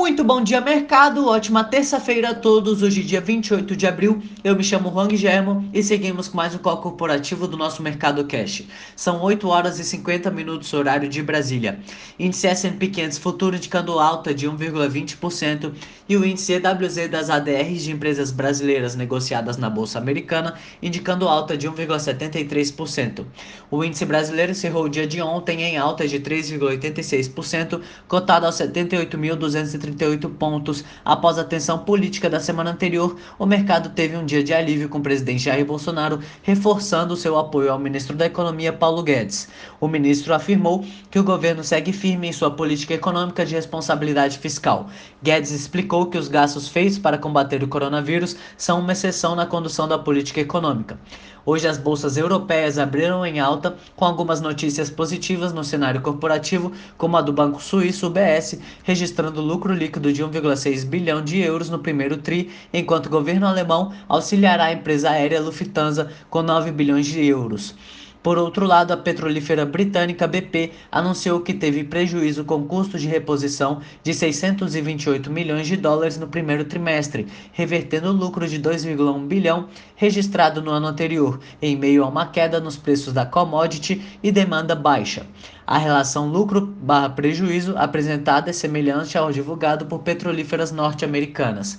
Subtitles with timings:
[0.00, 1.28] Muito bom dia, mercado.
[1.28, 2.82] Ótima terça-feira a todos.
[2.82, 4.22] Hoje, dia 28 de abril.
[4.42, 8.24] Eu me chamo Juan Guilhermo e seguimos com mais um call corporativo do nosso Mercado
[8.24, 8.64] Cash.
[8.96, 11.80] São 8 horas e 50 minutos, horário de Brasília.
[12.18, 15.70] Índice S&P 500 futuro indicando alta de 1,20%
[16.08, 21.58] e o índice EWZ das ADRs de empresas brasileiras negociadas na Bolsa Americana indicando alta
[21.58, 23.26] de 1,73%.
[23.70, 29.89] O índice brasileiro encerrou o dia de ontem em alta de 3,86%, cotado aos 78.230
[29.90, 30.84] 38 pontos.
[31.04, 34.98] Após a tensão política da semana anterior, o mercado teve um dia de alívio com
[34.98, 39.48] o presidente Jair Bolsonaro reforçando seu apoio ao ministro da Economia Paulo Guedes.
[39.80, 44.88] O ministro afirmou que o governo segue firme em sua política econômica de responsabilidade fiscal.
[45.22, 49.88] Guedes explicou que os gastos feitos para combater o coronavírus são uma exceção na condução
[49.88, 50.98] da política econômica.
[51.44, 57.16] Hoje as bolsas europeias abriram em alta, com algumas notícias positivas no cenário corporativo, como
[57.16, 62.18] a do Banco Suíço UBS, registrando lucro líquido de 1,6 bilhão de euros no primeiro
[62.18, 67.74] tri, enquanto o governo alemão auxiliará a empresa aérea Lufthansa com 9 bilhões de euros.
[68.22, 73.80] Por outro lado, a petrolífera britânica BP anunciou que teve prejuízo com custos de reposição
[74.02, 80.60] de 628 milhões de dólares no primeiro trimestre, revertendo o lucro de 2,1 bilhão registrado
[80.60, 85.26] no ano anterior, em meio a uma queda nos preços da commodity e demanda baixa.
[85.66, 91.78] A relação lucro/prejuízo apresentada é semelhante ao divulgado por petrolíferas norte-americanas.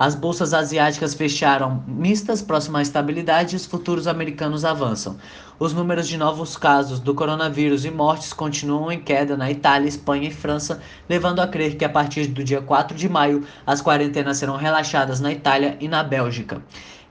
[0.00, 5.18] As bolsas asiáticas fecharam mistas próximo à estabilidade e os futuros americanos avançam.
[5.58, 10.28] Os números de novos casos do coronavírus e mortes continuam em queda na Itália, Espanha
[10.28, 14.38] e França, levando a crer que a partir do dia 4 de maio as quarentenas
[14.38, 16.62] serão relaxadas na Itália e na Bélgica.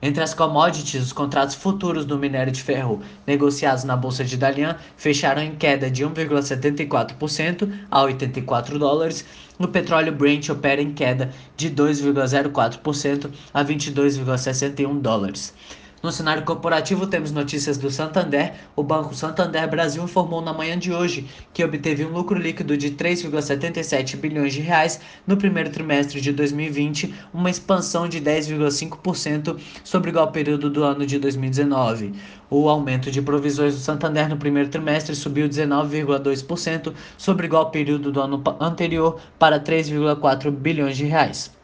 [0.02, 4.76] Entre as commodities, os contratos futuros do minério de ferro negociados na bolsa de Dalian
[4.96, 9.26] fecharam em queda de 1,74% a 84 dólares.
[9.58, 15.52] O petróleo Brent opera em queda de 2,04% a 22,61 dólares.
[16.02, 18.54] No cenário corporativo, temos notícias do Santander.
[18.74, 22.92] O Banco Santander Brasil informou na manhã de hoje que obteve um lucro líquido de
[22.92, 30.32] 3,77 bilhões de reais no primeiro trimestre de 2020, uma expansão de 10,5% sobre igual
[30.32, 32.14] período do ano de 2019.
[32.48, 38.22] O aumento de provisões do Santander no primeiro trimestre subiu 19,2% sobre igual período do
[38.22, 41.59] ano anterior para 3,4 bilhões de reais.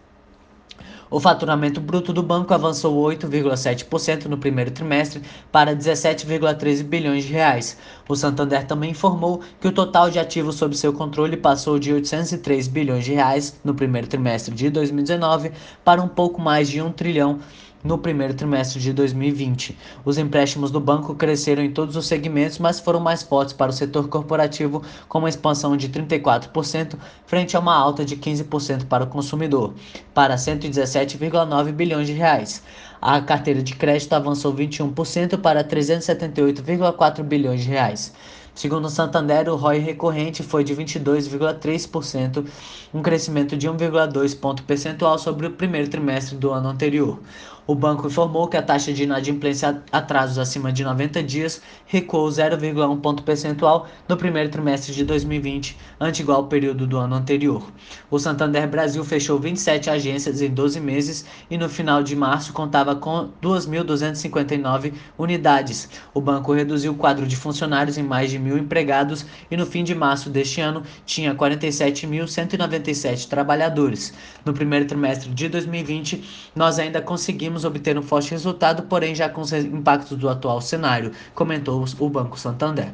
[1.09, 5.22] O faturamento bruto do banco avançou 8,7% no primeiro trimestre
[5.53, 7.78] para 17,13 bilhões de reais.
[8.09, 12.67] O Santander também informou que o total de ativos sob seu controle passou de 803
[12.67, 15.53] bilhões de reais no primeiro trimestre de 2019
[15.84, 17.38] para um pouco mais de 1 trilhão
[17.87, 19.79] no primeiro trimestre de 2020.
[20.05, 23.75] Os empréstimos do banco cresceram em todos os segmentos, mas foram mais fortes para o
[23.75, 29.07] setor corporativo, com uma expansão de 34%, frente a uma alta de 15% para o
[29.07, 29.73] consumidor,
[30.13, 32.63] para 117,9 bilhões de reais.
[33.01, 38.13] A carteira de crédito avançou 21% para 378,4 bilhões de reais.
[38.57, 42.47] Segundo o Santander, o ROI recorrente foi de 22,3%,
[42.95, 47.21] um crescimento de 1,2 ponto percentual sobre o primeiro trimestre do ano anterior.
[47.66, 53.00] O banco informou que a taxa de inadimplência atrasos acima de 90 dias recuou 0,1
[53.00, 57.69] ponto percentual no primeiro trimestre de 2020, ante igual período do ano anterior.
[58.09, 62.94] O Santander Brasil fechou 27 agências em 12 meses e no final de março contava
[62.94, 65.88] com 2.259 unidades.
[66.15, 69.82] O banco reduziu o quadro de funcionários em mais de mil empregados e no fim
[69.82, 74.15] de março deste ano tinha 47.197 trabalhadores.
[74.44, 79.28] No primeiro trimestre de 2020, nós ainda conseguimos conseguimos obter um forte resultado, porém já
[79.28, 82.93] com os impactos do atual cenário, comentou o Banco Santander.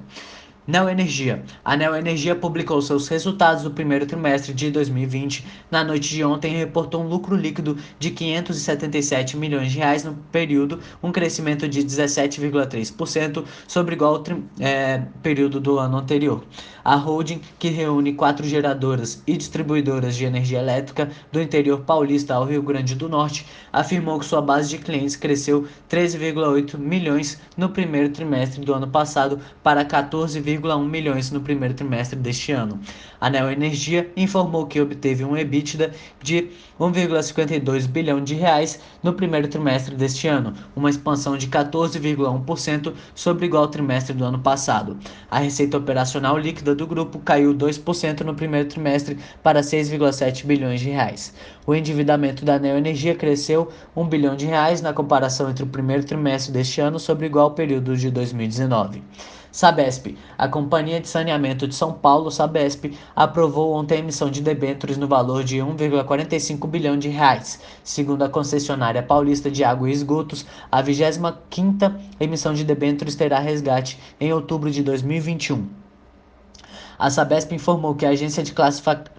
[0.65, 1.43] Neoenergia.
[1.65, 5.45] A Neoenergia publicou seus resultados do primeiro trimestre de 2020.
[5.69, 10.79] Na noite de ontem, reportou um lucro líquido de 577 milhões de reais no período,
[11.03, 14.23] um crescimento de 17,3% sobre igual
[14.61, 16.45] é, período do ano anterior.
[16.85, 22.45] A holding, que reúne quatro geradoras e distribuidoras de energia elétrica do interior paulista ao
[22.45, 28.11] Rio Grande do Norte, afirmou que sua base de clientes cresceu 13,8 milhões no primeiro
[28.11, 32.81] trimestre do ano passado para 14, 1,1 milhões no primeiro trimestre deste ano.
[33.21, 39.49] A Neo Energia informou que obteve um EBITDA de 1,52 bilhão de reais no primeiro
[39.49, 44.97] trimestre deste ano, uma expansão de 14,1% sobre o igual trimestre do ano passado.
[45.31, 50.91] A receita operacional líquida do grupo caiu 2% no primeiro trimestre para 6,7 bilhões de
[50.91, 51.33] reais.
[51.67, 56.05] O endividamento da Neo Energia cresceu 1 bilhão de reais na comparação entre o primeiro
[56.05, 59.03] trimestre deste ano sobre o igual período de 2019.
[59.53, 60.17] Sabesp.
[60.39, 65.07] A Companhia de Saneamento de São Paulo, Sabesp, aprovou ontem a emissão de debêntures no
[65.07, 67.61] valor de 1,45 bilhão de reais.
[67.85, 74.01] Segundo a concessionária paulista de água e esgotos, a 25ª emissão de debêntures terá resgate
[74.19, 75.69] em outubro de 2021.
[76.99, 78.55] A Sabesp informou que a agência de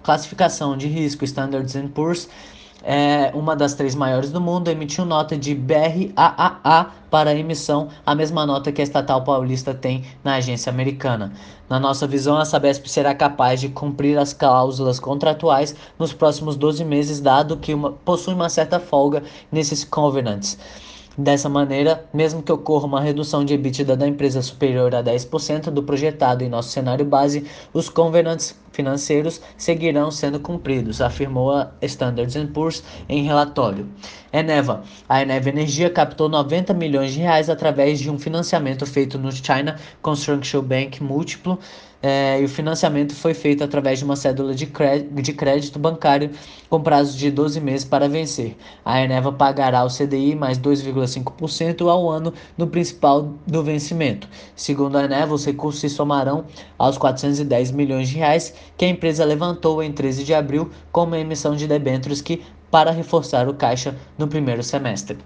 [0.02, 2.28] classificação de risco Standards Poor's
[2.84, 8.14] é, uma das três maiores do mundo, emitiu nota de BRAAA para a emissão, a
[8.14, 11.32] mesma nota que a estatal paulista tem na agência americana.
[11.70, 16.84] Na nossa visão, a Sabesp será capaz de cumprir as cláusulas contratuais nos próximos 12
[16.84, 20.58] meses, dado que uma, possui uma certa folga nesses covenants.
[21.18, 25.84] Dessa maneira, mesmo que ocorra uma redução de EBITDA da empresa superior a 10% do
[25.84, 32.84] projetado em nosso cenário base, os covenants financeiros seguirão sendo cumpridos, afirmou a Standard Poor's
[33.08, 33.88] em relatório.
[34.34, 34.84] Eneva.
[35.08, 39.78] A Eneva Energia captou 90 milhões de reais através de um financiamento feito no China
[40.02, 41.60] Construction Bank múltiplo
[42.06, 46.32] é, e o financiamento foi feito através de uma cédula de crédito, de crédito bancário
[46.70, 48.58] com prazo de 12 meses para vencer.
[48.84, 54.28] A Eneva pagará o CDI mais 2,5% ao ano no principal do vencimento.
[54.54, 56.44] Segundo a Eneva, os recursos se somarão
[56.78, 61.20] aos 410 milhões de reais que a empresa levantou em 13 de abril com uma
[61.20, 65.18] emissão de debêntures que para reforçar o caixa no primeiro semestre.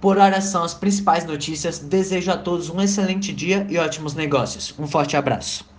[0.00, 1.78] Por hora são as principais notícias.
[1.78, 4.74] Desejo a todos um excelente dia e ótimos negócios.
[4.78, 5.75] Um forte abraço.